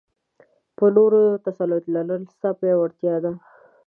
په 0.77 0.85
نورو 0.95 1.21
تسلط 1.45 1.83
لرل؛ 1.93 2.23
ستا 2.33 2.49
پياوړتيا 2.59 3.15
ده. 3.23 3.31